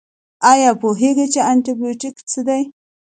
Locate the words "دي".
2.47-2.61